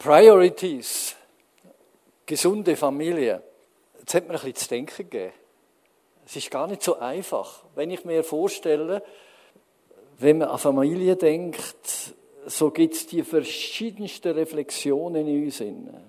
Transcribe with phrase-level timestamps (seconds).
[0.00, 1.14] Priorities,
[2.24, 3.42] gesunde Familie.
[3.98, 5.32] Jetzt hat mir ein bisschen zu denken gegeben.
[6.24, 7.64] Es ist gar nicht so einfach.
[7.74, 9.02] Wenn ich mir vorstelle,
[10.18, 12.14] wenn man an Familie denkt,
[12.46, 15.62] so gibt es die verschiedensten Reflexionen in uns.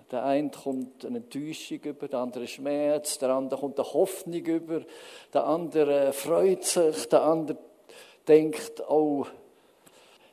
[0.10, 4.84] Der eine kommt eine Enttäuschung über, der andere Schmerz, der andere kommt eine Hoffnung über,
[5.34, 7.58] der andere freut sich, der andere
[8.26, 9.26] denkt, oh,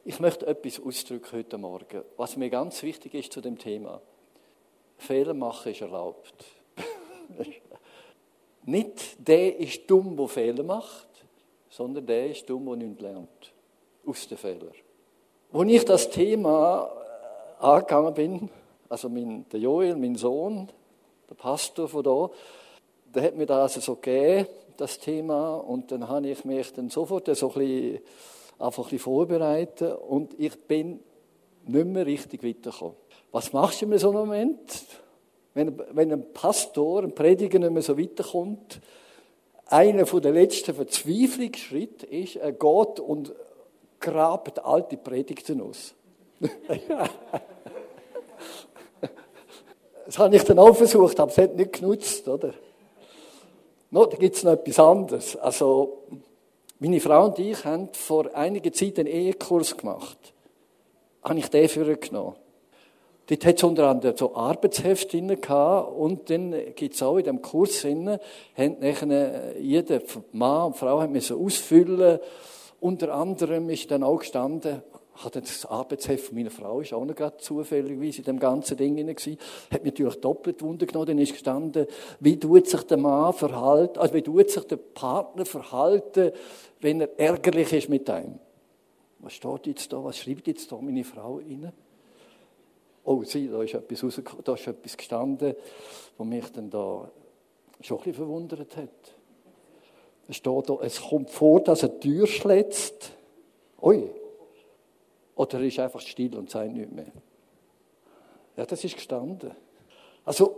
[0.09, 4.00] ich möchte etwas ausdrücken heute Morgen, was mir ganz wichtig ist zu dem Thema.
[4.96, 6.46] Fehler machen ist erlaubt.
[8.64, 11.09] Nicht der ist dumm, der Fehler macht,
[11.69, 13.52] sondern der ist dumm, der nichts lernt.
[14.06, 14.73] Aus den Fehlern.
[15.52, 16.91] Als ich das Thema
[17.61, 18.50] äh, angegangen bin,
[18.88, 20.70] also mein, der Joel, mein Sohn,
[21.28, 22.30] der Pastor von da,
[23.14, 27.27] der hat mir das so gegeben, das Thema, und dann habe ich mich dann sofort
[27.36, 28.00] so ein bisschen,
[28.59, 31.01] einfach ein bisschen vorbereitet und ich bin
[31.65, 32.97] nicht mehr richtig weitergekommen.
[33.31, 34.84] Was machst du in so einem Moment?
[35.55, 38.81] Wenn, wenn ein Pastor, ein Prediger nicht mehr so weiterkommt,
[39.67, 43.34] einer der letzten Verzweiflungsschritte ist, er geht und
[44.00, 45.95] grabt alte Predigten aus.
[50.06, 52.55] das habe ich dann auch versucht, aber es hat nicht genutzt, oder?
[53.91, 55.37] No, da gibt es noch etwas anderes.
[55.37, 56.05] Also,
[56.79, 60.19] meine Frau und ich haben vor einiger Zeit einen Ehekurs gemacht.
[61.23, 62.37] Habe ich den für genommen.
[63.27, 67.43] Dort hat es unter anderem so Arbeitsheft drin und dann gibt es auch in dem
[67.43, 68.19] Kurs drin,
[68.56, 70.01] haben nachher jeder
[70.33, 72.21] Mann und Frau haben müssen ausfüllen
[72.81, 74.83] unter anderem ist dann auch gestanden,
[75.24, 78.97] hat das Arbeitsheft von meiner Frau ist auch noch gerade zufälligerweise in dem ganzen Ding
[78.97, 79.38] gewesen,
[79.70, 81.86] hat mich natürlich doppelt Wunder genommen, dann ist gestanden,
[82.20, 86.33] wie tut sich der Mann verhalten, also wie tut sich der Partner verhalten,
[86.80, 88.38] wenn er ärgerlich ist mit einem.
[89.19, 91.72] Was steht jetzt da, was schreibt jetzt da meine Frau rein?
[93.05, 95.55] Oh, sieh, da ist etwas rausgekommen, da ist etwas gestanden,
[96.16, 97.10] was mich dann da
[97.80, 99.14] schon ein bisschen verwundert hat.
[100.28, 103.12] Es steht da, es kommt vor, dass er Tür schlägt.
[103.81, 104.10] Ui.
[105.38, 107.12] Oder er ist einfach still und sagt nichts mehr.
[108.56, 109.53] Ja, das ist gestanden.
[110.25, 110.56] Also,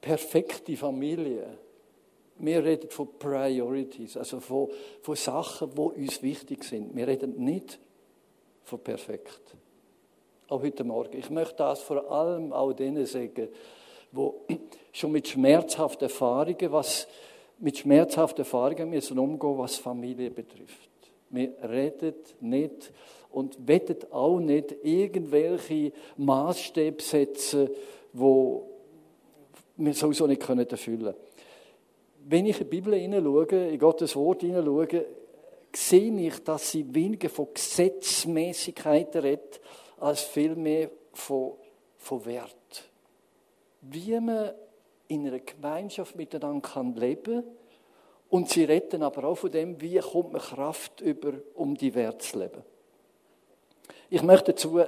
[0.00, 1.58] perfekte Familie.
[2.38, 4.70] Wir reden von Priorities, also von,
[5.02, 6.96] von Sachen, die uns wichtig sind.
[6.96, 7.78] Wir reden nicht
[8.64, 9.54] von perfekt.
[10.48, 11.18] Auch heute Morgen.
[11.18, 13.48] Ich möchte das vor allem auch denen sagen,
[14.12, 14.58] die
[14.92, 17.06] schon mit schmerzhaften Erfahrungen, was
[17.58, 20.93] mit schmerzhaften Erfahrungen müssen umgehen, was Familie betrifft.
[21.34, 22.92] Wir reden nicht
[23.30, 27.70] und wettet auch nicht irgendwelche Maßstäbe setzen,
[28.12, 28.70] wo
[29.76, 31.14] wir sowieso nicht erfüllen können.
[32.26, 35.04] Wenn ich in die Bibel hineinschaue, in Gottes Wort hineinschaue,
[35.74, 39.60] sehe ich, dass sie weniger von Gesetzmäßigkeiten redet,
[39.98, 41.54] als vielmehr von,
[41.98, 42.84] von Wert.
[43.80, 44.52] Wie man
[45.08, 47.44] in einer Gemeinschaft miteinander leben kann.
[48.34, 52.18] Und sie retten aber auch von dem, wie kommt man Kraft über, um die Werte
[52.18, 52.64] zu leben.
[54.10, 54.80] Ich möchte dazu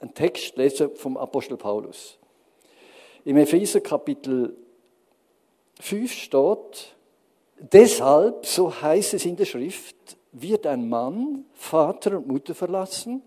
[0.00, 2.18] einen Text lesen vom Apostel Paulus.
[3.24, 4.56] Im Epheser Kapitel
[5.78, 6.96] 5 steht,
[7.60, 13.22] deshalb, so heißt es in der Schrift, wird ein Mann Vater und Mutter verlassen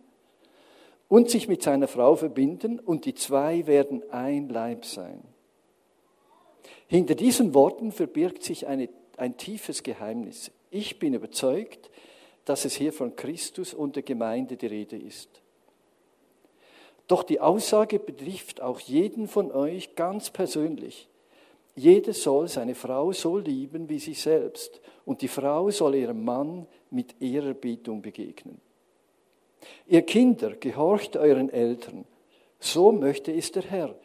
[1.08, 5.24] und sich mit seiner Frau verbinden und die zwei werden ein Leib sein.
[6.88, 8.90] Hinter diesen Worten verbirgt sich eine,
[9.22, 10.50] ein tiefes Geheimnis.
[10.72, 11.92] Ich bin überzeugt,
[12.44, 15.30] dass es hier von Christus und der Gemeinde die Rede ist.
[17.08, 21.08] Doch die Aussage betrifft auch jeden von euch ganz persönlich.
[21.76, 26.66] Jeder soll seine Frau so lieben wie sich selbst und die Frau soll ihrem Mann
[26.90, 28.60] mit Ehrerbietung begegnen.
[29.86, 32.06] Ihr Kinder, gehorcht euren Eltern,
[32.60, 33.96] so möchte es der Herr,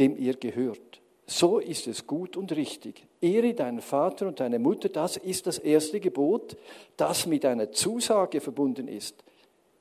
[0.00, 1.00] dem ihr gehört.
[1.26, 3.04] So ist es gut und richtig.
[3.20, 6.56] Ehre deinen Vater und deine Mutter, das ist das erste Gebot,
[6.96, 9.24] das mit einer Zusage verbunden ist.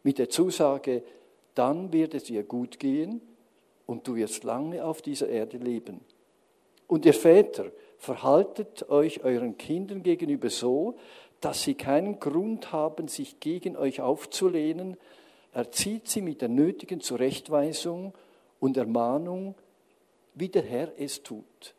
[0.02, 1.04] Mit der Zusage,
[1.54, 3.22] dann wird es dir gut gehen
[3.86, 6.02] und du wirst lange auf dieser Erde leben.
[6.88, 10.96] Und ihr Väter, verhaltet euch euren Kindern gegenüber so,
[11.42, 14.98] dass sie keinen Grund haben, sich gegen euch aufzulehnen.
[15.54, 18.14] Erzieht sie mit der nötigen Zurechtweisung
[18.60, 19.56] und Ermahnung,
[20.36, 21.74] wie der Herr es tut.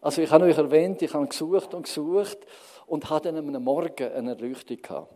[0.00, 2.38] Also ich habe euch erwähnt, ich habe gesucht und gesucht
[2.86, 5.12] und hatte dann am Morgen eine Erleuchtung gehabt.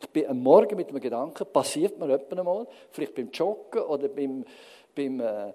[0.00, 4.08] Ich bin am Morgen mit einem Gedanken, passiert mir etwa einmal, vielleicht beim Joggen oder
[4.08, 4.44] beim,
[4.94, 5.52] beim, äh, äh,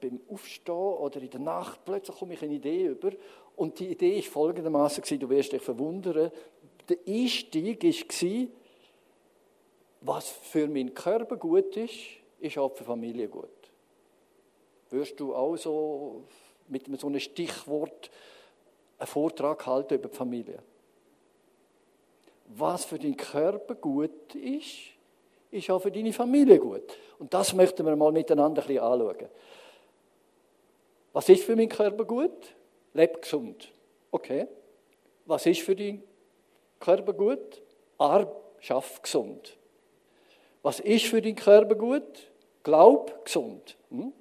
[0.00, 3.12] beim Aufstehen oder in der Nacht, plötzlich komme ich eine Idee über
[3.56, 6.30] und die Idee ist folgendermaßen du wirst dich verwundern,
[6.88, 8.46] der Einstieg war,
[10.00, 11.94] was für meinen Körper gut ist,
[12.40, 13.57] ist auch für Familie gut.
[14.90, 16.24] Wirst du auch so
[16.68, 18.10] mit so einem Stichwort
[18.98, 20.58] einen Vortrag halten über die Familie?
[22.56, 24.76] Was für deinen Körper gut ist,
[25.50, 26.96] ist auch für deine Familie gut.
[27.18, 29.28] Und das möchten wir mal miteinander ein bisschen anschauen.
[31.12, 32.54] Was ist für meinen Körper gut?
[32.94, 33.72] Leb gesund.
[34.10, 34.46] Okay.
[35.26, 36.02] Was ist für deinen
[36.80, 37.62] Körper gut?
[37.98, 39.56] Arb, schaff gesund.
[40.62, 42.30] Was ist für deinen Körper gut?
[42.62, 43.76] Glaub gesund.
[43.90, 44.12] Hm?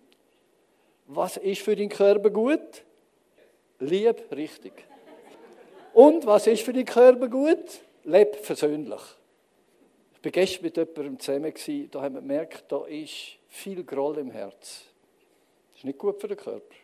[1.07, 2.83] Was ist für deinen Körper gut?
[3.79, 4.73] Lieb richtig.
[5.93, 7.79] Und was ist für deinen Körper gut?
[8.03, 9.01] Leb versöhnlich.
[10.13, 11.53] Ich war gestern mit jemandem zusammen,
[11.91, 14.83] da haben wir gemerkt, da ist viel Groll im Herz.
[15.71, 16.75] Das ist nicht gut für den Körper.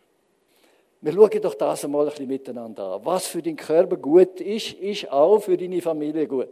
[1.02, 3.06] Wir schauen doch das einmal ein bisschen miteinander an.
[3.06, 6.48] Was für deinen Körper gut ist, ist auch für deine Familie gut.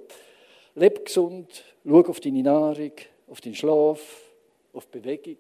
[0.76, 2.92] Leb gesund, schau auf deine Nahrung,
[3.30, 4.02] auf deinen Schlaf,
[4.74, 5.38] auf Bewegung.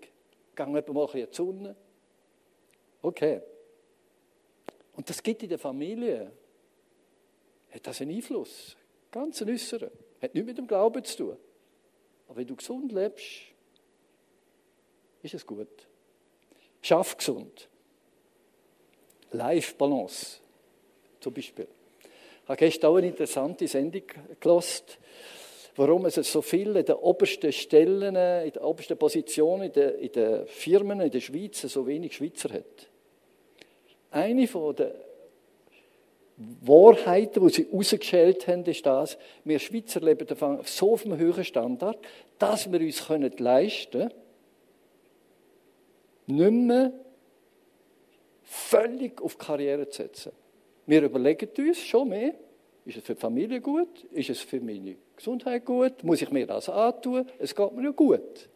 [0.55, 1.75] Geh mal ein bisschen in die Sonne.
[3.01, 3.41] Okay.
[4.95, 6.31] Und das gibt in der Familie,
[7.71, 8.75] hat das einen Einfluss.
[9.09, 9.89] Ganz einen äußeren.
[10.21, 11.37] Hat nichts mit dem Glauben zu tun.
[12.27, 13.27] Aber wenn du gesund lebst,
[15.23, 15.87] ist es gut.
[16.81, 17.69] Schaff gesund.
[19.31, 20.39] Life-Balance
[21.19, 21.67] zum Beispiel.
[22.43, 24.03] Ich habe gestern auch eine interessante Sendung
[24.39, 24.97] gelost,
[25.75, 30.11] warum es so viele in den obersten Stellen, in den obersten Positionen in den, in
[30.11, 32.90] den Firmen in der Schweiz so wenig Schweizer hat.
[34.11, 34.91] Eine von den
[36.61, 40.27] Wahrheiten, die sie rausgeschält haben, ist das, wir Schweizer leben
[40.65, 41.99] so auf einem höheren Standard,
[42.39, 43.07] dass wir uns
[43.39, 44.11] leisten können,
[46.27, 46.93] nicht mehr
[48.43, 50.31] völlig auf Karriere zu setzen.
[50.85, 52.33] Wir überlegen uns schon mehr,
[52.85, 56.47] ist es für die Familie gut, ist es für meine Gesundheit gut, muss ich mir
[56.47, 58.49] das antun, es geht mir ja gut.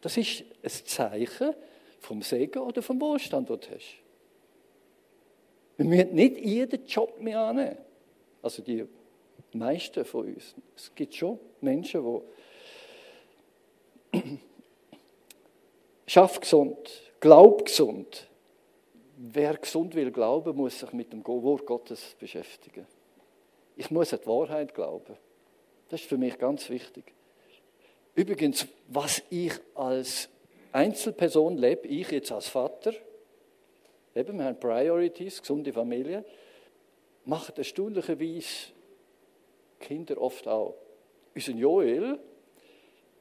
[0.00, 1.54] Das ist ein Zeichen
[2.00, 3.96] vom Segen oder vom Wohlstand, den du hast.
[5.80, 7.78] Wir müssen nicht jeden Job mehr annehmen.
[8.42, 8.84] Also die
[9.54, 10.54] meisten von uns.
[10.76, 12.22] Es gibt schon Menschen,
[14.12, 14.22] die
[16.06, 16.76] schaff gesund,
[17.18, 18.28] glaub gesund,
[19.16, 22.86] wer gesund will glauben, muss sich mit dem Wort Gottes beschäftigen.
[23.74, 25.16] Ich muss an die Wahrheit glauben.
[25.88, 27.04] Das ist für mich ganz wichtig.
[28.14, 30.28] Übrigens, was ich als
[30.72, 32.92] Einzelperson lebe, ich jetzt als Vater,
[34.14, 36.24] eben, wir haben Priorities, gesunde Familie,
[37.24, 38.72] machen erstaunlicherweise
[39.78, 40.76] Kinder oft auch.
[41.34, 42.18] Unser Joel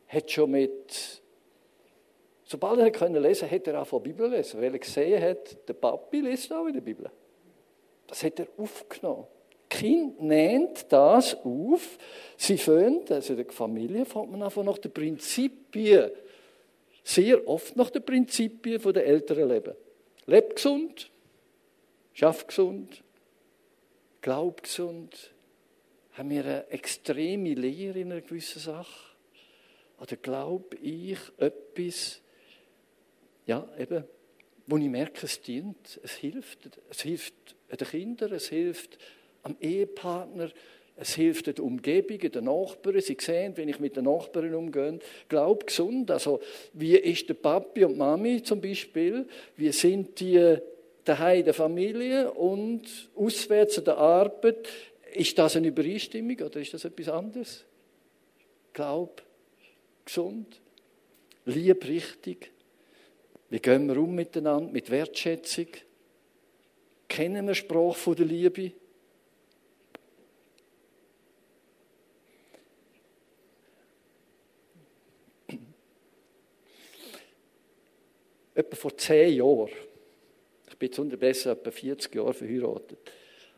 [0.08, 1.22] hat schon mit
[2.52, 5.70] Sobald er können lesen hat er auch von der Bibel lesen, weil er gesehen hat,
[5.70, 7.08] der Papi liest auch in der Bibel.
[8.08, 9.28] Das hat er aufgenommen.
[9.70, 12.00] Kind nennt das auf.
[12.36, 16.10] Sie fangen, also der Familie fängt man einfach nach den Prinzipien,
[17.04, 19.76] sehr oft nach den Prinzipien der Eltern leben.
[20.30, 21.10] Leb gesund,
[22.14, 23.04] schaff gesund,
[24.22, 25.34] glaub gesund.
[26.12, 29.16] Haben wir eine extreme Lehre in einer gewissen Sache?
[30.00, 32.22] Oder glaube ich etwas,
[33.48, 34.04] ja, eben,
[34.68, 36.80] wo ich merke, es dient, es hilft.
[36.92, 37.34] Es hilft
[37.72, 39.00] den Kindern, es hilft
[39.42, 40.52] am Ehepartner,
[41.02, 43.00] es hilft der Umgebung, den Nachbarn.
[43.00, 45.00] Sie sehen, wenn ich mit den Nachbarn umgehe,
[45.30, 46.12] glaub gesund.
[46.12, 46.42] Also,
[46.74, 49.26] wie ist der Papi und Mami zum Beispiel?
[49.56, 50.58] Wie sind die
[51.06, 52.84] daheim der Familie und
[53.16, 54.68] auswärts an der Arbeit?
[55.14, 57.66] Ist das eine Übereinstimmung oder ist das etwas anderes?
[58.74, 59.24] Glaub
[60.04, 60.60] gesund,
[61.46, 62.52] lieb richtig.
[63.50, 65.68] Wie gehen wir um miteinander, mit Wertschätzung?
[67.08, 68.74] Kennen wir Sprache von der Liebe?
[78.60, 79.70] Etwa vor zehn Jahren,
[80.68, 82.98] ich bin jetzt unterdessen etwa 40 Jahre verheiratet,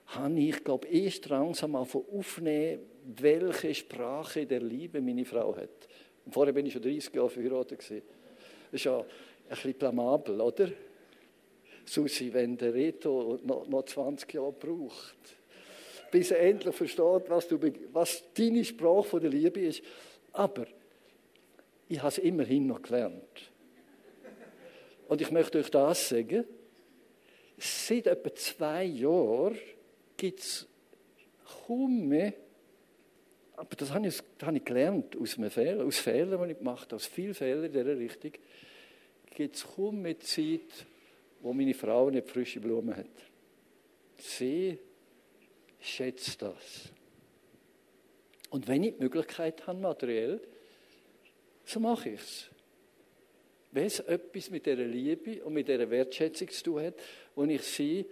[0.06, 5.88] habe ich, glaube ich, erst langsam aufnehmen, welche Sprache der Liebe meine Frau hat.
[6.24, 7.80] Und vorher bin ich schon 30 Jahre verheiratet.
[7.80, 7.92] Das
[8.72, 9.06] ist ja ein
[9.50, 10.72] bisschen blamabel, oder?
[11.84, 15.36] Susi, wenn der Reto noch, noch 20 Jahre braucht,
[16.12, 17.60] bis er endlich versteht, was, du,
[17.92, 19.82] was deine Sprache von der Liebe ist.
[20.32, 20.68] Aber
[21.90, 23.51] ich habe es immerhin noch gelernt.
[25.12, 26.46] Und ich möchte euch das sagen.
[27.58, 29.60] Seit etwa zwei Jahren
[30.16, 30.70] gibt es
[31.68, 32.34] kaum mehr,
[33.58, 36.60] aber das habe ich, das habe ich gelernt aus, einem Fehler, aus Fehlern, die ich
[36.60, 38.32] gemacht habe, aus vielen Fehlern in dieser Richtung
[39.36, 40.86] gibt es kaum mehr Zeit,
[41.42, 43.06] wo meine Frau nicht frische Blumen hat.
[44.16, 44.80] Sie
[45.82, 46.90] schätzt das.
[48.50, 50.40] Und wenn ich die Möglichkeit habe, materiell,
[51.66, 52.50] so mache ich es.
[53.72, 56.96] Wenn es etwas mit dieser Liebe und mit dieser Wertschätzung zu tun hat,
[57.36, 58.06] wo ich sie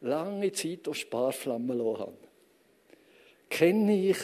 [0.00, 2.18] lange Zeit auf Sparflammen lassen habe.
[3.48, 4.18] Kenne ich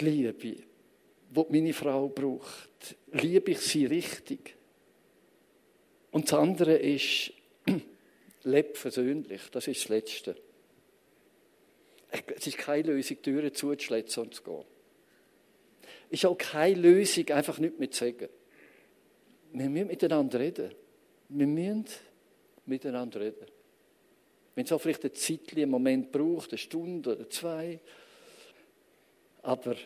[0.00, 0.64] die Liebe, die
[1.48, 2.96] meine Frau braucht?
[3.12, 4.56] Liebe ich sie richtig?
[6.10, 7.32] Und das andere ist,
[8.42, 9.42] lebe versöhnlich.
[9.50, 10.36] Das ist das Letzte.
[12.10, 14.64] Es ist keine Lösung, Türen zuzuschlitzen und zu gehen.
[16.10, 18.28] Es ist auch keine Lösung, einfach nicht mehr zu sagen.
[19.52, 20.74] Wir müssen miteinander reden.
[21.28, 21.84] Wir müssen
[22.66, 23.46] miteinander reden.
[24.54, 27.80] Wenn es auch vielleicht ein Zeitchen, einen Moment braucht, eine Stunde oder zwei.
[29.42, 29.76] Aber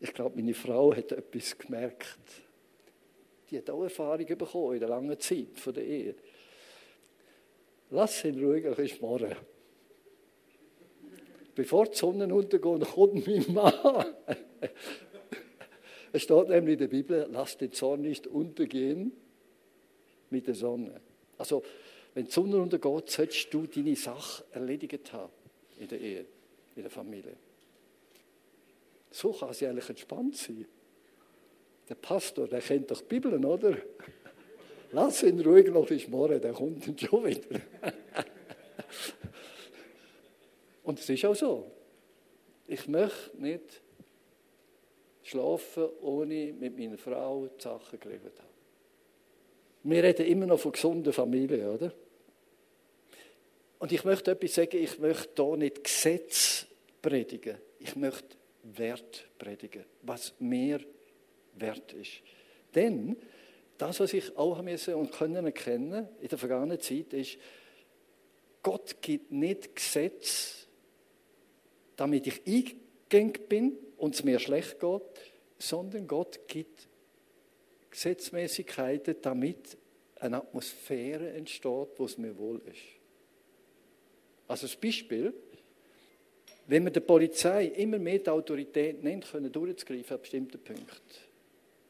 [0.00, 2.18] ich glaube, meine Frau hat etwas gemerkt.
[3.50, 6.14] Die hat auch Erfahrung bekommen in der langen Zeit von der Ehe.
[7.90, 9.36] Lass ihn ruhig, ist morgen.
[11.54, 14.06] Bevor die Sonne untergeht, kommt mein Mann.
[16.12, 19.12] Es steht nämlich in der Bibel, lass den Zorn nicht untergehen
[20.30, 21.00] mit der Sonne.
[21.38, 21.62] Also,
[22.14, 25.32] wenn die Sonne untergeht, solltest du deine Sache erledigt haben
[25.78, 26.26] in der Ehe,
[26.76, 27.36] in der Familie.
[29.10, 30.66] So kann sie eigentlich entspannt sein.
[31.88, 33.76] Der Pastor, der kennt doch die Bibel, oder?
[34.92, 37.60] Lass ihn ruhig noch bis morgen, der kommt dann schon wieder.
[40.84, 41.70] Und es ist auch so.
[42.66, 43.81] Ich möchte nicht
[45.32, 48.52] schlafen, ohne mit meiner Frau die Sachen geregelt haben.
[49.84, 51.92] Wir reden immer noch von gesunden Familien, oder?
[53.78, 56.66] Und ich möchte etwas sagen, ich möchte hier nicht Gesetz
[57.00, 57.58] predigen.
[57.80, 60.78] Ich möchte Wert predigen, was mehr
[61.54, 62.22] wert ist.
[62.74, 63.16] Denn
[63.76, 67.38] das, was ich auch müssen und können erkennen in der vergangenen Zeit, ist,
[68.62, 70.68] Gott gibt nicht Gesetz,
[71.96, 72.46] damit ich
[73.14, 75.02] eingegangen bin und es mir schlecht geht,
[75.58, 76.88] sondern Gott gibt
[77.90, 79.76] Gesetzmäßigkeiten, damit
[80.16, 82.80] eine Atmosphäre entsteht, wo es mir wohl ist.
[84.48, 85.32] Also das Beispiel,
[86.66, 91.00] wenn man der Polizei immer mehr die Autorität nennt, können durchzugreifen an bestimmten Punkten,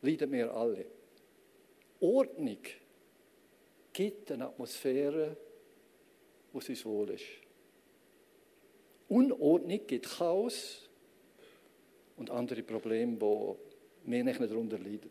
[0.03, 0.87] leiden wir alle.
[2.01, 2.59] Ordnung
[3.93, 5.37] gibt eine Atmosphäre,
[6.53, 7.25] wo es uns wohl ist.
[9.09, 10.89] Unordnung gibt Chaos
[12.17, 13.59] und andere Probleme, wo
[14.05, 15.11] wir nicht darunter leiden.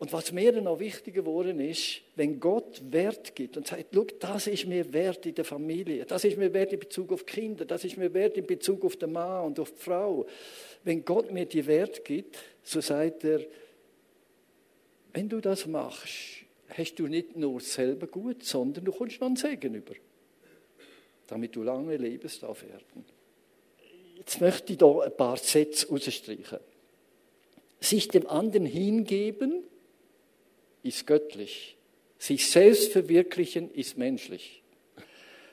[0.00, 4.46] Und was mir auch wichtiger geworden ist, wenn Gott Wert gibt und sagt, Schau, das
[4.46, 7.84] ist mir wert in der Familie, das ist mir wert in Bezug auf Kinder, das
[7.84, 10.26] ist mir wert in Bezug auf den Mann und auf die Frau.
[10.84, 13.44] Wenn Gott mir die Wert gibt, so sagt er,
[15.12, 19.36] wenn du das machst, hast du nicht nur selber gut, sondern du kommst noch einen
[19.36, 19.92] Segen über,
[21.26, 23.04] damit du lange lebst auf Erden.
[24.20, 26.58] Jetzt möchte ich da ein paar Sätze rausstreichen.
[27.80, 29.64] Sich dem anderen hingeben
[30.82, 31.78] ist göttlich.
[32.18, 34.62] Sich selbst verwirklichen ist menschlich.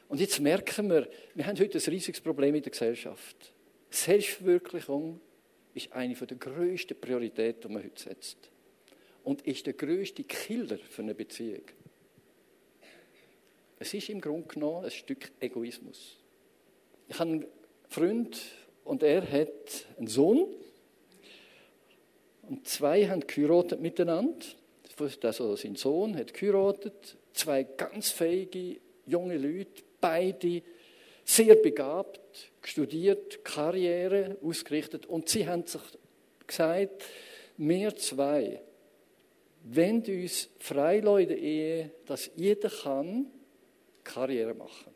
[0.09, 3.53] Und jetzt merken wir, wir haben heute ein riesiges Problem in der Gesellschaft.
[3.89, 5.21] Selbstverwirklichung
[5.73, 8.49] ist eine der größten Prioritäten, die man heute setzt.
[9.23, 11.63] Und ist der größte Killer für eine Beziehung.
[13.79, 16.17] Es ist im Grunde genommen ein Stück Egoismus.
[17.07, 17.47] Ich habe
[17.89, 18.39] Freund
[18.83, 20.47] und er hat einen Sohn.
[22.43, 24.45] Und zwei haben geheiratet miteinander
[24.99, 30.61] also sein Sohn hat geheiratet, zwei ganz fähige junge Leute, beide
[31.23, 35.81] sehr begabt, studiert, Karriere ausgerichtet und sie haben sich
[36.45, 37.03] gesagt,
[37.57, 38.61] wir zwei,
[39.63, 43.27] wenn uns freilassen in Ehe, dass jeder kann
[44.03, 44.93] Karriere machen.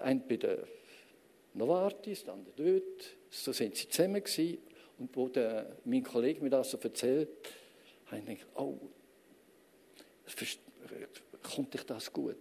[0.00, 0.58] Eine bei der
[1.54, 4.58] Novartis, andere dort, so sind sie zusammen gewesen.
[4.98, 7.28] Und wo der, mein Kollege mir das so erzählt,
[8.06, 8.78] habe ich gedacht, oh,
[11.42, 12.36] kommt dich das gut?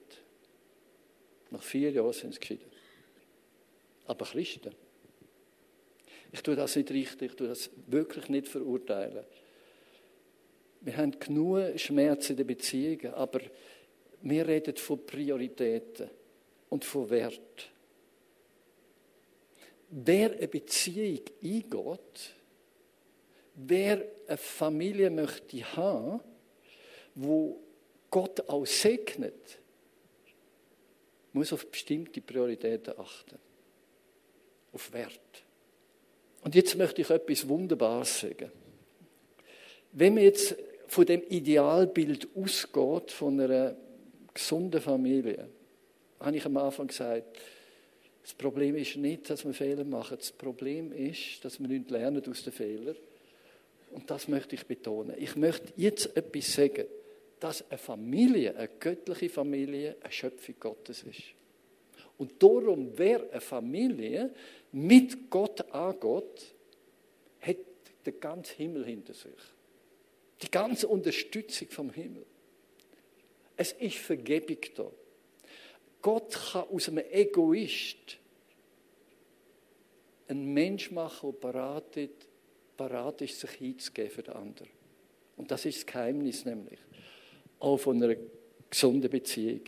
[1.52, 2.70] Nach vier Jahren sind sie geschieden.
[4.06, 4.74] Aber Christen,
[6.32, 9.26] ich tue das nicht richtig, ich tue das wirklich nicht verurteilen.
[10.82, 13.42] Wir haben genug Schmerzen in den Beziehungen, aber
[14.22, 16.10] wir reden von Prioritäten
[16.70, 17.70] und von Wert.
[19.90, 22.36] Wer eine Beziehung eingeht,
[23.56, 26.20] wer eine Familie möchte haben,
[27.16, 27.60] wo
[28.10, 29.60] Gott auch segnet,
[31.34, 33.38] muss auf bestimmte Prioritäten achten.
[34.74, 35.44] Auf Wert.
[36.44, 38.52] Und jetzt möchte ich etwas Wunderbares sagen.
[39.92, 40.56] Wenn man jetzt
[40.88, 43.76] von dem Idealbild ausgeht, von einer
[44.34, 45.50] gesunden Familie,
[46.20, 47.40] habe ich am Anfang gesagt,
[48.28, 50.18] Das Problem ist nicht, dass wir Fehler machen.
[50.18, 52.98] Das Problem ist, dass wir nicht lernen aus den Fehlern.
[53.92, 55.16] Und das möchte ich betonen.
[55.18, 56.88] Ich möchte jetzt etwas sagen,
[57.40, 61.22] dass eine Familie, eine göttliche Familie, eine Schöpfung Gottes ist.
[62.18, 64.34] Und darum, wer eine Familie
[64.74, 66.54] mit Gott angeht,
[67.40, 67.58] hat
[68.06, 69.32] den ganzen Himmel hinter sich.
[70.42, 72.26] Die ganze Unterstützung vom Himmel.
[73.56, 74.92] Es ist Vergebung da.
[76.08, 78.18] Gott kann aus einem Egoist
[80.30, 82.28] einen Mensch machen, der bereit ist,
[82.78, 84.70] bereit ist, sich hinzugeben für den anderen.
[85.36, 86.80] Und das ist das Geheimnis nämlich.
[87.60, 88.16] Auch von einer
[88.70, 89.60] gesunden Beziehung.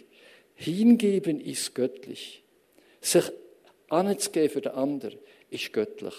[0.55, 2.41] Hingeben ist göttlich.
[3.01, 3.25] Sich
[3.89, 5.19] anzugeben für den anderen
[5.49, 6.15] ist göttlich.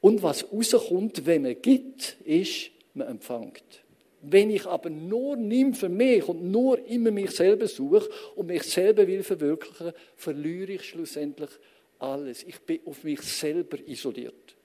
[0.00, 3.83] Und was rauskommt, wenn man gibt, ist, man empfängt.
[4.26, 8.62] Wenn ich aber nur nimm für mich und nur immer mich selber suche und mich
[8.62, 11.50] selber will verwirklichen, verliere ich schlussendlich
[11.98, 12.42] alles.
[12.42, 14.56] Ich bin auf mich selber isoliert.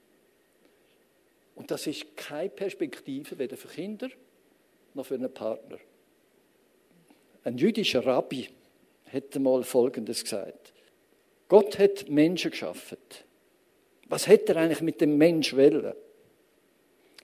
[1.56, 4.10] Und das ist keine Perspektive weder für Kinder
[4.94, 5.78] noch für einen Partner.
[7.44, 8.48] Ein jüdischer Rabbi
[9.06, 10.74] hätte mal Folgendes gesagt.
[11.48, 12.98] Gott hat Menschen geschaffen.
[14.08, 15.94] Was hätte er eigentlich mit dem Mensch wollen?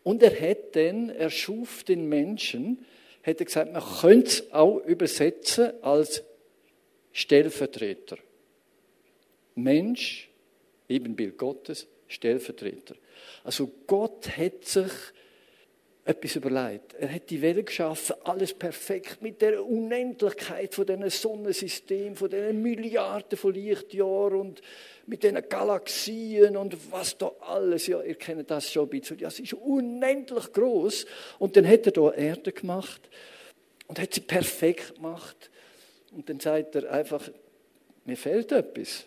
[0.06, 2.86] Und er hat dann, er schuf den Menschen,
[3.24, 6.24] hat er gesagt, man könnte es auch übersetzen als
[7.12, 8.18] Stellvertreter.
[9.56, 10.30] Mensch,
[10.88, 12.96] Ebenbild Gottes, Stellvertreter.
[13.44, 14.92] Also Gott hat sich
[16.08, 16.94] etwas überlegt.
[16.94, 22.62] Er hat die Welt geschaffen, alles perfekt, mit der Unendlichkeit von diesem Sonnensystem, von diesen
[22.62, 24.62] Milliarden von Lichtjahren und
[25.08, 27.88] mit diesen Galaxien und was da alles.
[27.88, 29.18] Ja, ihr kennt das schon ein bisschen.
[29.18, 31.08] Das ist unendlich groß.
[31.40, 33.10] Und dann hat er da Erde gemacht
[33.88, 35.50] und hat sie perfekt gemacht.
[36.12, 37.32] Und dann sagt er einfach,
[38.06, 39.06] mir fehlt etwas.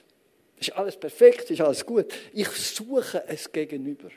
[0.59, 2.12] Ist alles perfekt, ist alles gut.
[2.33, 4.11] Ich suche es gegenüber.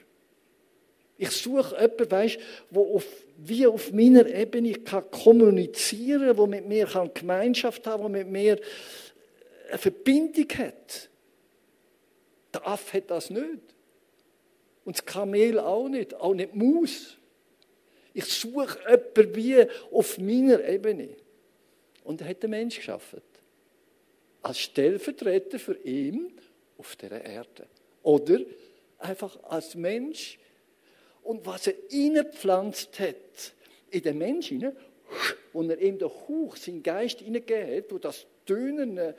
[1.22, 2.40] Ich suche jemanden, weißt,
[2.72, 3.06] wo auf,
[3.38, 8.24] wie auf meiner Ebene kann kommunizieren kann, der mit mir kann Gemeinschaft haben kann, der
[8.24, 8.60] mit mir
[9.70, 11.10] eine Verbindung hat.
[12.52, 13.62] Der Affe hat das nicht.
[14.84, 17.18] Und das Kamel auch nicht, auch nicht die Maus.
[18.16, 21.10] Ich suche jemanden wie auf meiner Ebene.
[22.04, 23.22] Und er hat den Mensch geschaffen.
[24.42, 26.34] Als Stellvertreter für ihn
[26.80, 27.68] auf der Erde.
[28.02, 28.40] Oder
[28.98, 30.40] einfach als Mensch
[31.24, 33.54] und was er hineingepflanzt hat
[33.90, 34.72] in den Menschen,
[35.54, 39.16] und er ihm den Hauch, seinen Geist hineingegeben hat, wo das tönende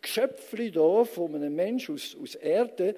[0.00, 2.94] Geschöpfli da von einem Menschen aus, aus Erde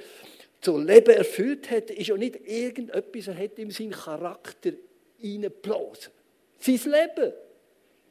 [0.60, 4.72] zu Leben erfüllt hat, ist ja nicht irgendetwas, er hat ihm seinen Charakter
[5.18, 6.12] hineingeblasen.
[6.58, 7.32] Sein Leben.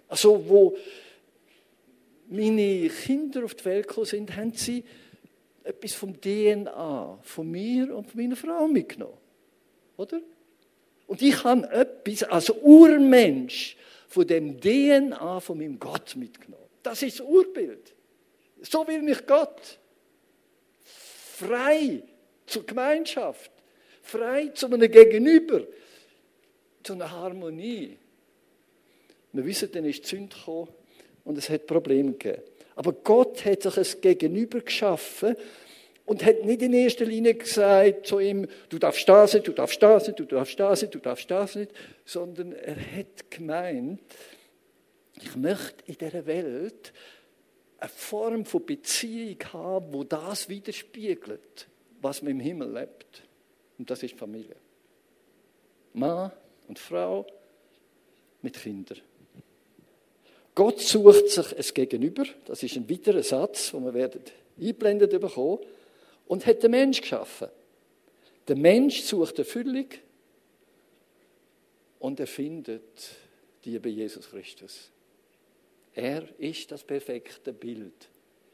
[0.07, 0.77] Also, wo
[2.27, 4.83] meine Kinder auf die Welt gekommen sind, haben sie
[5.63, 9.17] etwas vom DNA von mir und von meiner Frau mitgenommen.
[9.97, 10.21] Oder?
[11.07, 16.65] Und ich habe etwas als Urmensch von dem DNA von meinem Gott mitgenommen.
[16.81, 17.93] Das ist das Urbild.
[18.61, 19.79] So will mich Gott.
[20.83, 22.01] Frei
[22.45, 23.51] zur Gemeinschaft.
[24.01, 25.61] Frei zu einem Gegenüber.
[26.83, 27.97] Zu einer Harmonie.
[29.33, 30.69] Wir wissen, dann ist die Sünde gekommen
[31.25, 32.41] und es hat Probleme gegeben.
[32.75, 35.35] Aber Gott hat sich ein Gegenüber geschaffen,
[36.05, 39.81] und hat nicht in erster Linie gesagt zu ihm, du darfst da sein, du darfst
[39.81, 41.67] da sein, du darfst da sein, du darfst da sein,
[42.05, 44.01] sondern er hat gemeint,
[45.19, 46.93] ich möchte in dieser Welt
[47.79, 51.67] eine Form von Beziehung haben, wo das widerspiegelt,
[52.01, 53.23] was man im Himmel lebt.
[53.77, 54.55] Und das ist Familie.
[55.93, 56.31] Mann
[56.67, 57.25] und Frau
[58.41, 58.99] mit Kindern.
[60.53, 64.21] Gott sucht sich ein Gegenüber, das ist ein weiterer Satz, den wir werden
[64.57, 65.59] einblendet bekommen
[66.27, 67.49] und hat den Mensch geschaffen.
[68.47, 69.87] Der Mensch sucht Erfüllung
[71.99, 72.83] und er findet
[73.63, 74.91] die bei Jesus Christus.
[75.93, 78.09] Er ist das perfekte Bild,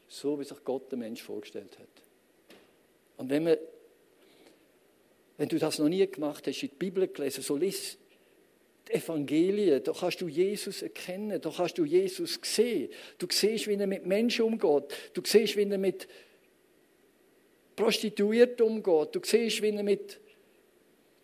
[0.08, 1.88] so wie sich Gott den Mensch vorgestellt hat.
[3.16, 3.56] Und wenn, man,
[5.36, 7.98] wenn du das noch nie gemacht hast, in die Bibel gelesen, so liest
[8.88, 12.90] die Evangelien, da kannst du Jesus erkennen, da kannst du Jesus sehen.
[13.18, 14.84] Du siehst, wie er mit Menschen umgeht.
[15.12, 16.08] Du siehst, wie er mit
[17.82, 19.14] Prostituierten umgeht.
[19.14, 20.20] Du siehst, wie er mit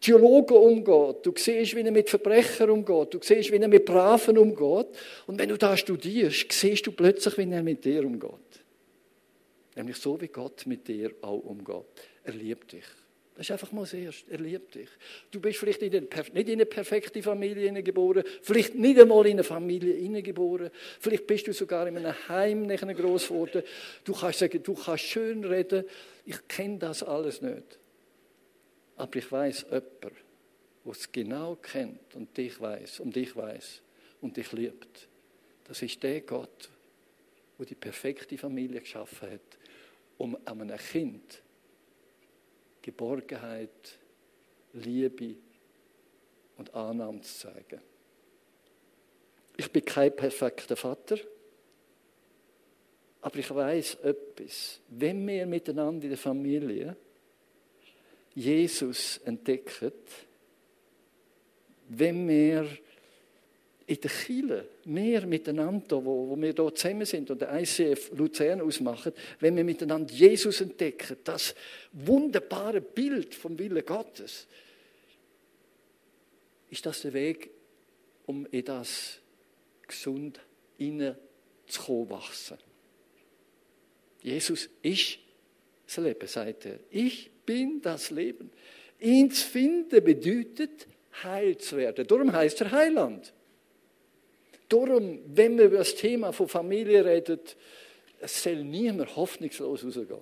[0.00, 1.24] Theologen umgeht.
[1.24, 3.14] Du siehst, wie er mit Verbrechern umgeht.
[3.14, 4.88] Du siehst, wie er mit Braven umgeht.
[5.26, 8.32] Und wenn du da studierst, siehst du plötzlich, wie er mit dir umgeht.
[9.76, 11.86] Nämlich so, wie Gott mit dir auch umgeht.
[12.24, 12.84] Er liebt dich.
[13.38, 14.32] Das ist einfach mal das Erste.
[14.32, 14.88] Er liebt dich.
[15.30, 16.08] Du bist vielleicht nicht in
[16.44, 21.86] eine perfekte Familie geboren, vielleicht nicht einmal in eine Familie geboren, vielleicht bist du sogar
[21.86, 23.62] in einem Heim nachher groß geworden.
[24.02, 25.84] Du kannst sagen, du kannst schön reden.
[26.24, 27.78] Ich kenne das alles nicht.
[28.96, 30.10] Aber ich weiß jemand, der
[30.90, 33.82] es genau kennt und dich weiß, um dich weiß
[34.20, 35.06] und dich liebt.
[35.62, 36.70] Das ist der Gott,
[37.56, 39.58] der die perfekte Familie geschaffen hat,
[40.16, 41.40] um einem Kind
[42.88, 43.98] Geborgenheit,
[44.72, 45.34] Liebe
[46.56, 47.82] und Annahme zu zeigen.
[49.58, 51.18] Ich bin kein perfekter Vater,
[53.20, 54.80] aber ich weiß etwas.
[54.88, 56.96] Wenn wir miteinander in der Familie
[58.34, 59.92] Jesus entdecken,
[61.88, 62.66] wenn wir
[63.88, 68.60] in der Kirche mehr miteinander, wo, wo wir hier zusammen sind und der ICF Luzern
[68.60, 71.54] ausmachen, wenn wir miteinander Jesus entdecken, das
[71.92, 74.46] wunderbare Bild vom Willen Gottes,
[76.68, 77.48] ist das der Weg,
[78.26, 79.20] um in das
[79.86, 80.38] gesund
[80.76, 82.58] hineinzukommen, wachsen.
[84.20, 85.18] Jesus ist
[85.86, 86.78] das Leben, sagt er.
[86.90, 88.50] Ich bin das Leben.
[89.00, 90.86] Ihn zu finden bedeutet,
[91.22, 92.06] heil zu werden.
[92.06, 93.32] Darum heißt er Heiland.
[94.68, 97.40] Darum, wenn wir über das Thema von Familie reden,
[98.20, 100.20] es soll niemand hoffnungslos rausgehen.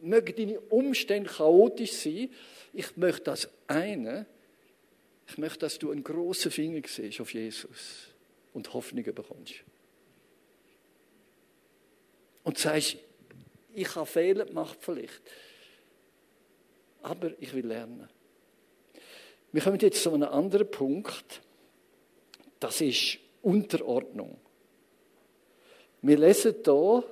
[0.00, 2.30] Mögen deine Umstände chaotisch sein.
[2.72, 4.26] Ich möchte das eine,
[5.28, 8.08] ich möchte, dass du einen grossen Finger siehst auf Jesus
[8.52, 9.54] und Hoffnung bekommst.
[12.44, 12.96] Und sagst,
[13.74, 15.22] ich habe Fehler gemacht vielleicht,
[17.02, 18.08] aber ich will lernen.
[19.52, 21.40] Wir kommen jetzt zu einem anderen Punkt.
[22.58, 24.38] Das ist Unterordnung.
[26.00, 27.04] Wir lesen hier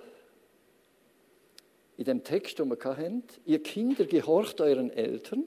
[1.96, 5.44] in dem Text, den wir hatten, ihr Kinder gehorcht euren Eltern,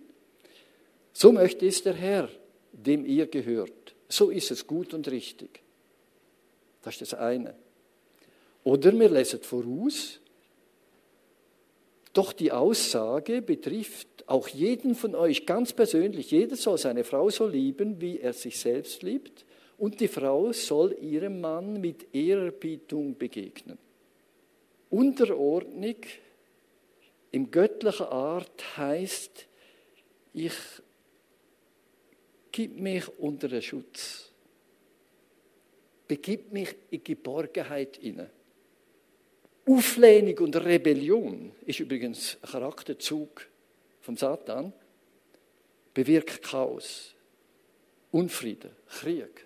[1.11, 2.29] so möchte es der Herr,
[2.71, 3.95] dem ihr gehört.
[4.07, 5.61] So ist es gut und richtig.
[6.81, 7.55] Das ist das eine.
[8.63, 10.19] Oder wir lesen voraus,
[12.13, 16.31] doch die Aussage betrifft auch jeden von euch ganz persönlich.
[16.31, 19.45] Jeder soll seine Frau so lieben, wie er sich selbst liebt.
[19.83, 23.77] Und die Frau soll ihrem Mann mit Ehrerbietung begegnen.
[24.89, 25.97] Unterordnung
[27.31, 29.45] im göttlichen Art heißt,
[30.35, 30.53] ich
[32.53, 34.31] gib mich unter den Schutz,
[36.07, 38.29] begib mich in Geborgenheit inne.
[39.65, 43.49] Auflehnung und Rebellion ist übrigens ein Charakterzug
[43.99, 44.71] vom Satan,
[45.93, 47.13] bewirkt Chaos,
[48.11, 49.45] Unfrieden, Krieg.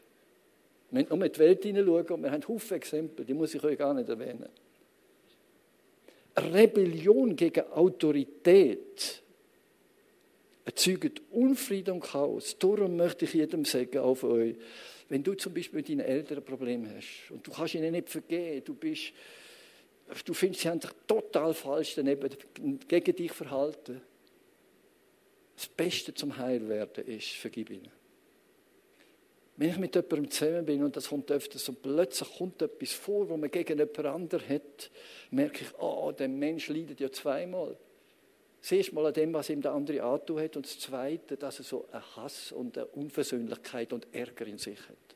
[0.89, 3.63] Wir müssen nur in die Welt hineinschauen und wir haben Haufen Exempel, die muss ich
[3.63, 4.47] euch gar nicht erwähnen.
[6.38, 9.21] Rebellion gegen Autorität
[10.63, 12.58] erzeugt Unfrieden und Chaos.
[12.60, 14.56] Darum möchte ich jedem sagen, auf euch,
[15.10, 18.10] wenn du zum Beispiel mit deinen Eltern ein Problem hast und du kannst ihnen nicht
[18.10, 19.13] vergeben, du bist,
[20.26, 22.30] du findest, sie haben sich total falsch daneben
[22.88, 24.02] gegen dich verhalten.
[25.56, 27.89] Das Beste zum Heilwerden ist, vergib ihnen.
[29.58, 33.28] Wenn ich mit jemandem zusammen bin und das kommt öfters und plötzlich kommt etwas vor,
[33.28, 34.91] wo man gegen jemand anderen hat,
[35.32, 37.76] merke ich, oh, der Mensch leidet ja zweimal.
[38.62, 41.58] Das erste Mal an dem, was ihm der andere antun hat und das zweite, dass
[41.60, 45.15] er so einen Hass und eine Unversöhnlichkeit und Ärger in sich hat.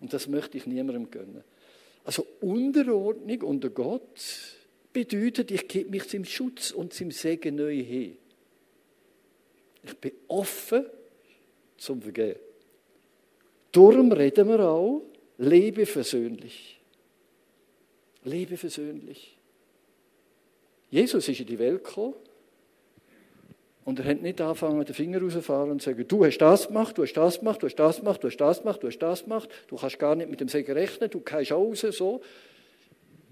[0.00, 1.44] Und das möchte ich niemandem gönnen.
[2.02, 4.20] Also Unterordnung unter Gott
[4.92, 8.16] bedeutet, ich gebe mich zum Schutz und zum Segen neu hin.
[9.84, 10.86] Ich bin offen
[11.76, 12.36] zum Vergehen.
[13.74, 15.02] Darum reden wir auch,
[15.36, 16.80] lebe versöhnlich.
[18.22, 19.36] Lebe versöhnlich.
[20.90, 22.14] Jesus ist in die Welt gekommen
[23.84, 26.96] und er hat nicht angefangen, den Finger rauszufahren und zu sagen, du hast das gemacht,
[26.96, 29.24] du hast das gemacht, du hast das gemacht, du hast das gemacht, du hast das
[29.24, 32.20] gemacht, du kannst gar nicht mit dem Segen rechnen, du kannst raus, so.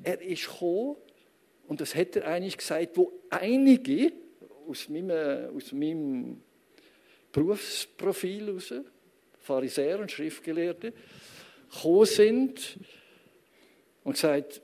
[0.03, 0.97] Er ist gekommen
[1.69, 4.11] und das hat er eigentlich gesagt, wo einige
[4.69, 6.43] aus meinem, aus meinem
[7.31, 8.75] Berufsprofil heraus
[9.43, 10.93] Pharisäer und Schriftgelehrte,
[11.73, 12.79] gekommen sind
[14.05, 14.61] und gesagt,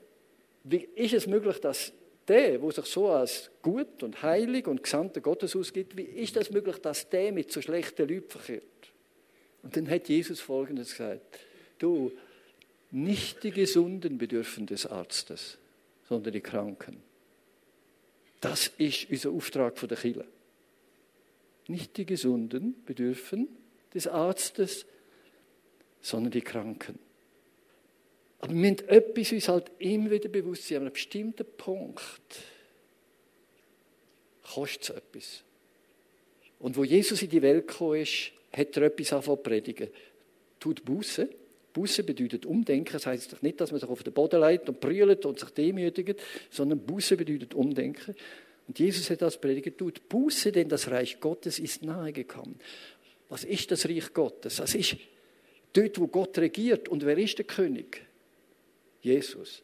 [0.63, 1.93] wie ist es möglich, dass
[2.27, 6.51] der, wo sich so als gut und heilig und Gesandter Gottes ausgibt, wie ist es
[6.51, 8.63] möglich, dass der mit so schlechten Leuten verkehrt?
[9.63, 11.39] Und dann hat Jesus Folgendes gesagt,
[11.79, 12.11] du,
[12.91, 15.57] nicht die Gesunden bedürfen des Arztes,
[16.07, 16.97] sondern die Kranken.
[18.41, 20.25] Das ist unser Auftrag von der Kirche.
[21.67, 23.47] Nicht die Gesunden bedürfen
[23.93, 24.85] des Arztes,
[26.01, 26.99] sondern die Kranken.
[28.39, 32.39] Aber wir müssen etwas uns halt immer wieder bewusst sein, an einem bestimmten Punkt
[34.53, 35.43] kostet es etwas.
[36.59, 39.89] Und wo Jesus in die Welt gekommen ist, hat er etwas angefangen predigen.
[40.59, 41.29] Tut Buße.
[41.73, 42.91] Buße bedeutet Umdenken.
[42.91, 46.19] Das heißt nicht, dass man sich auf den Boden legt und brüllt und sich demütigt,
[46.49, 48.15] sondern Buße bedeutet Umdenken.
[48.67, 52.59] Und Jesus hat das predigt, tut Buße, denn das Reich Gottes ist nahe gekommen.
[53.29, 54.57] Was ist das Reich Gottes?
[54.57, 54.97] Das ist
[55.71, 56.89] dort, wo Gott regiert.
[56.89, 58.01] Und wer ist der König?
[59.01, 59.63] Jesus.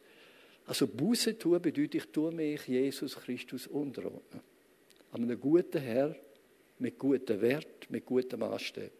[0.66, 4.40] Also Buße tun bedeutet, ich tue mich Jesus Christus unterordnen.
[5.12, 6.16] An einem guten Herr,
[6.78, 8.92] mit gutem Wert, mit gutem Maßstab,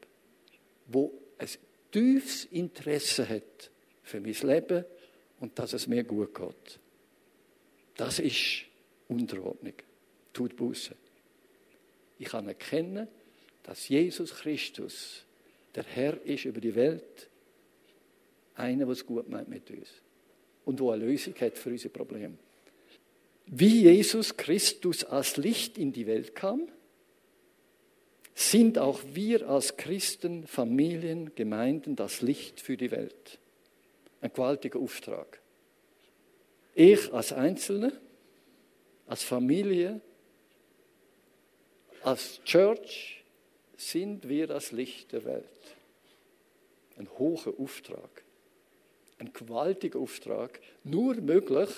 [0.87, 1.49] wo ein
[1.91, 3.71] tiefes Interesse hat
[4.03, 4.85] für mein Leben
[5.41, 6.79] und dass es mir gut geht.
[7.97, 8.65] Das ist
[9.09, 9.75] Unterordnung.
[10.33, 10.95] Tut Buße.
[12.19, 13.09] Ich kann erkennen,
[13.67, 15.25] dass Jesus Christus
[15.75, 17.29] der Herr ist über die Welt,
[18.55, 19.89] einer, es gut meint mit uns
[20.65, 22.39] und wo eine Lösung hat für unsere Probleme.
[23.47, 26.69] Wie Jesus Christus als Licht in die Welt kam,
[28.35, 33.39] sind auch wir als Christen, Familien, Gemeinden das Licht für die Welt.
[34.21, 35.41] Ein gewaltiger Auftrag.
[36.75, 37.93] Ich als Einzelne,
[39.07, 40.01] als Familie,
[42.03, 43.16] als Church
[43.77, 45.45] sind wir das Licht der Welt.
[46.97, 48.25] Ein hoher Auftrag.
[49.19, 50.61] Ein gewaltiger Auftrag.
[50.85, 51.71] Nur möglich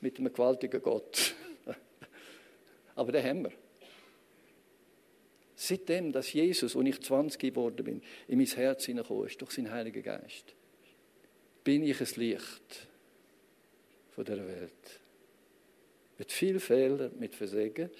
[0.00, 1.34] mit einem gewaltigen Gott.
[2.94, 3.52] Aber den haben wir.
[5.54, 9.70] Seitdem, dass Jesus, als ich 20 geworden bin, in mein Herz hineingekommen ist, durch seinen
[9.70, 10.54] Heiligen Geist,
[11.64, 12.88] bin ich ein Licht
[14.14, 15.00] von der Welt.
[16.16, 17.90] Mit viel Fehlern, mit Versägen,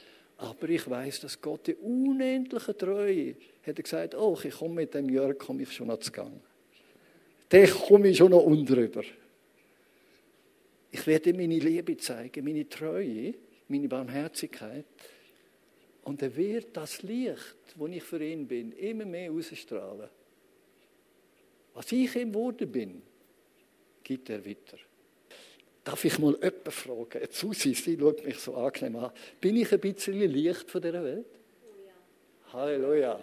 [0.41, 4.95] aber ich weiß, dass Gott die unendliche Treue hat er gesagt, oh, ich komme mit
[4.95, 6.41] dem Jörg, komme ich schon noch zu Gang.
[7.53, 9.03] Den komme ich schon noch unten
[10.91, 13.35] Ich werde meine Liebe zeigen, meine Treue,
[13.69, 14.87] meine Barmherzigkeit.
[16.05, 20.09] Und er wird das Licht, wo ich für ihn bin, immer mehr ausstrahlen.
[21.75, 23.03] Was ich ihm geworden bin,
[24.03, 24.79] gibt er weiter.
[25.91, 27.29] Darf ich mal jemanden fragen?
[27.33, 29.11] Susi, sie schaut mich so angenehm an.
[29.41, 31.27] Bin ich ein bisschen Licht von dieser Welt?
[31.85, 32.53] Ja.
[32.53, 33.21] Halleluja.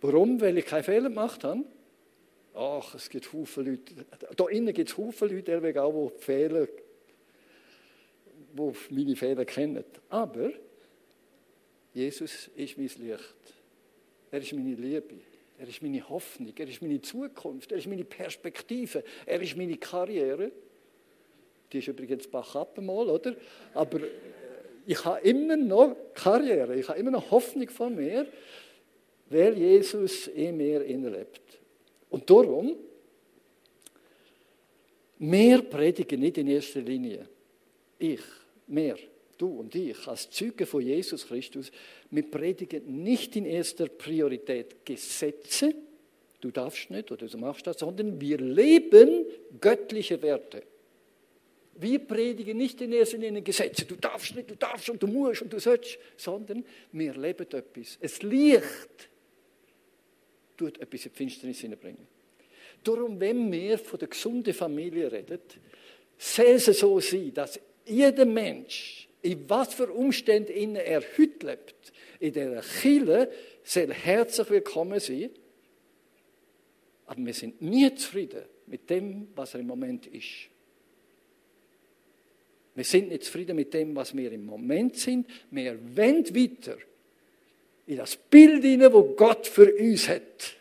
[0.00, 0.40] Warum?
[0.40, 1.62] Weil ich keine Fehler gemacht habe?
[2.54, 4.06] Ach, es gibt Haufen Leute.
[4.34, 6.66] Da innen gibt es Haufen Leute, auch, die Fehler,
[8.54, 9.84] die meine Fehler kennen.
[10.08, 10.52] Aber
[11.92, 13.34] Jesus ist mein Licht.
[14.32, 15.14] Er ist meine Liebe.
[15.58, 16.52] Er ist meine Hoffnung.
[16.58, 17.70] Er ist meine Zukunft.
[17.70, 19.04] Er ist meine Perspektive.
[19.24, 20.50] Er ist meine Karriere.
[21.72, 23.36] Die ist übrigens ab mal, oder?
[23.74, 24.00] Aber
[24.84, 26.74] ich habe immer noch Karriere.
[26.74, 28.26] Ich habe immer noch Hoffnung von mir
[29.32, 31.40] weil Jesus in mir lebt.
[32.10, 32.76] Und darum,
[35.18, 37.26] wir predigen nicht in erster Linie.
[37.98, 38.20] Ich,
[38.66, 38.96] mehr,
[39.42, 41.72] du und ich, als Zeugen von Jesus Christus,
[42.10, 45.74] wir predigen nicht in erster Priorität Gesetze,
[46.40, 49.26] du darfst nicht oder du machst das, sondern wir leben
[49.60, 50.62] göttliche Werte.
[51.74, 55.42] Wir predigen nicht in erster Linie Gesetze, du darfst nicht, du darfst und du musst
[55.42, 57.98] und du sollst, sondern wir leben etwas.
[58.00, 59.08] Es Licht
[60.56, 62.06] tut etwas in die Finsternis hineinbringen.
[62.84, 65.40] Darum, wenn wir von der gesunden Familie reden,
[66.16, 72.32] soll es so sein, dass jeder Mensch, in was für Umständen er heute lebt, in
[72.32, 73.32] dieser Kille,
[73.62, 75.30] soll herzlich willkommen sein.
[77.06, 80.48] Aber wir sind nie zufrieden mit dem, was er im Moment ist.
[82.74, 85.26] Wir sind nicht zufrieden mit dem, was wir im Moment sind.
[85.50, 86.78] Wir wollen weiter
[87.86, 90.56] in das Bild hinein, wo Gott für uns hat.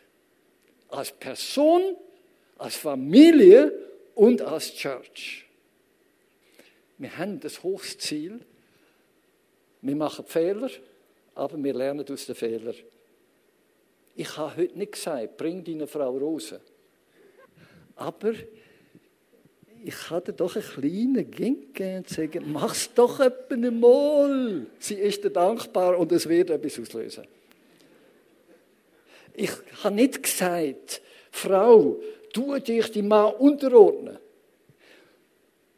[0.89, 1.95] Als Person,
[2.57, 3.71] als Familie
[4.15, 5.45] und als Church.
[6.97, 8.41] Wir haben das hohes Ziel.
[9.81, 10.69] Wir machen Fehler,
[11.35, 12.75] aber wir lernen aus den Fehlern.
[14.15, 16.59] Ich habe heute nicht gesagt, bring deine Frau Rose.
[17.95, 18.33] Aber
[19.83, 24.67] ich hatte doch einen kleinen Gink und sagen, mach's doch mal.
[24.77, 27.25] Sie ist dir dankbar und es wird etwas auslösen.
[29.33, 29.51] Ich
[29.83, 31.99] habe nicht gesagt, Frau,
[32.33, 34.19] tu dich die Mann unterordnen.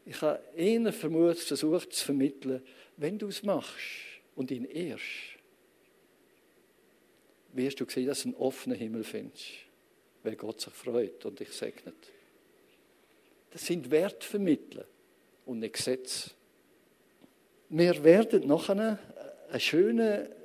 [0.06, 2.62] Ich habe eher vermutet, versucht zu vermitteln,
[2.98, 5.04] wenn du es machst und ihn ehrst,
[7.54, 9.52] wirst du sehen, dass du einen offenen Himmel findest,
[10.24, 11.96] weil Gott sich freut und dich segnet.
[13.52, 14.86] Das sind Wertvermittler
[15.46, 16.32] und nicht Gesetze.
[17.70, 19.00] Wir werden noch eine,
[19.50, 20.36] eine schöne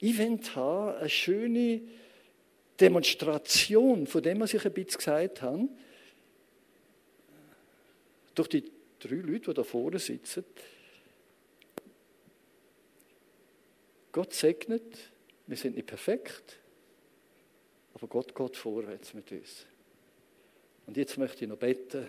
[0.00, 1.82] Event haben, eine schöne
[2.78, 5.68] Demonstration von dem, was ich ein bisschen gesagt habe.
[8.34, 8.64] durch die
[8.98, 10.44] drei Leute, die da vorne sitzen.
[14.12, 14.98] Gott segnet,
[15.46, 16.58] wir sind nicht perfekt,
[17.94, 19.66] aber Gott geht vorwärts mit uns.
[20.86, 22.06] Und jetzt möchte ich noch beten.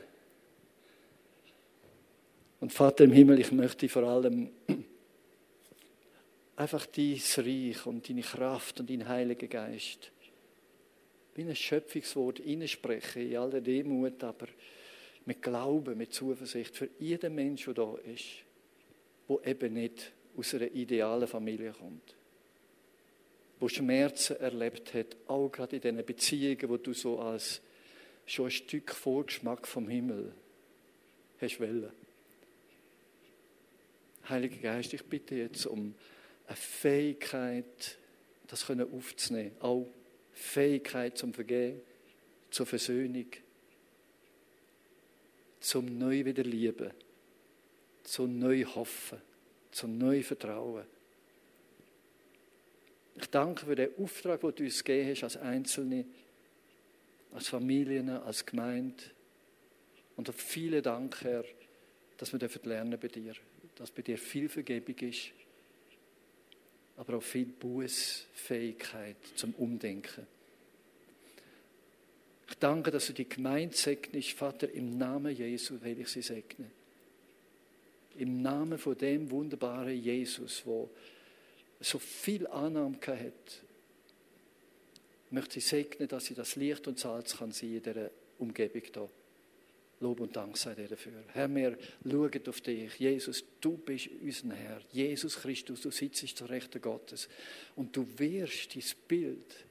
[2.60, 4.52] Und Vater im Himmel, ich möchte vor allem
[6.58, 10.12] einfach dein Reich und deine Kraft und dein Heiliger Geist
[11.36, 14.48] wie ein Schöpfungswort hineinsprechen, in aller Demut, aber
[15.26, 18.26] mit Glauben, mit Zuversicht für jeden Menschen, der da ist,
[19.28, 22.16] der eben nicht aus einer idealen Familie kommt,
[23.62, 27.62] der Schmerzen erlebt hat, auch gerade in diesen Beziehungen, wo du so als
[28.26, 30.34] schon ein Stück Vorgeschmack vom Himmel
[31.40, 31.92] hast wollen.
[34.28, 35.94] Heiliger Geist, ich bitte jetzt um
[36.48, 37.98] eine Fähigkeit,
[38.48, 39.88] das können aufzunehmen, auch
[40.34, 41.82] Fähigkeit zum Vergehen,
[42.50, 43.28] zur Versöhnung,
[45.60, 46.92] zum neu wieder lieben,
[48.04, 49.22] zum neu hoffen,
[49.74, 50.86] zum neu vertrauen.
[53.16, 56.06] Ich danke für den Auftrag, den du uns gegeben hast als Einzelne,
[57.32, 59.04] als Familien, als Gemeinde.
[60.16, 61.44] Und auf viele Dank, Herr,
[62.18, 63.34] dass wir lernen bei dir,
[63.76, 65.32] dass bei dir viel Vergebung ist
[66.98, 70.28] aber auch viel Bußfähigkeit zum Umdenken.
[72.48, 76.83] Ich danke, dass du die Gemeinde segnest, Vater, im Namen Jesu will ich sie segnen.
[78.18, 80.90] Im Namen von dem wunderbaren Jesus, wo
[81.80, 83.62] so viel Annahme hat,
[85.32, 89.10] möchte ich segnen, dass sie das Licht und Salz kann sein in dieser Umgebung hier.
[90.00, 91.24] Lob und Dank sei dir dafür.
[91.32, 93.00] Herr, wir schauen auf dich.
[93.00, 94.82] Jesus, du bist unser Herr.
[94.92, 97.30] Jesus Christus, du sitzt zur Rechten Gottes.
[97.76, 99.66] Und du wirst dein Bild,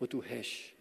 [0.00, 0.72] das du hast,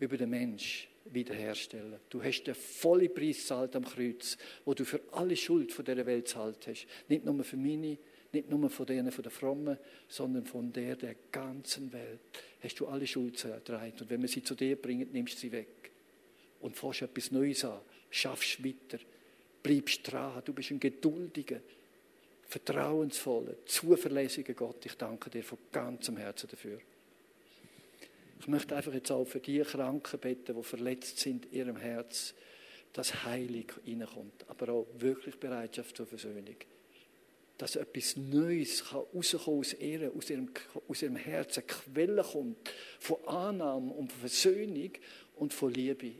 [0.00, 1.98] über den Mensch wiederherstellen.
[2.10, 6.06] Du hast den vollen Preis zahlt am Kreuz, wo du für alle Schuld von dieser
[6.06, 6.86] Welt zahlt hast.
[7.08, 7.98] Nicht nur für meine,
[8.32, 12.20] nicht nur von denen von der Frommen, sondern von der der ganzen Welt.
[12.60, 13.94] Hast du alle Schuld ertragen.
[14.00, 15.90] Und wenn wir sie zu dir bringen, nimmst du sie weg
[16.60, 18.98] und fährst etwas Neues an, schaffst weiter,
[19.62, 21.60] bleibst dran, du bist ein geduldiger,
[22.48, 24.84] vertrauensvoller, zuverlässiger Gott.
[24.86, 26.78] Ich danke dir von ganzem Herzen dafür.
[28.38, 32.34] Ich möchte einfach jetzt auch für die Kranken beten, die verletzt sind in ihrem Herz,
[32.92, 36.56] dass Heilig reinkommt, aber auch wirklich Bereitschaft zur Versöhnung.
[37.58, 40.50] Dass etwas Neues kann rauskommen aus, ihr, aus, ihrem,
[40.88, 44.92] aus ihrem Herzen, Quelle kommt von Annahme und Versöhnung
[45.36, 46.12] und von Liebe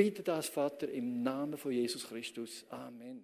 [0.00, 2.64] bitte das, Vater, im Namen von Jesus Christus.
[2.70, 3.22] Amen.